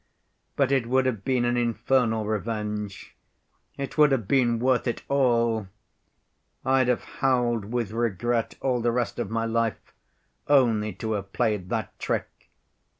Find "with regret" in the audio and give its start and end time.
7.65-8.55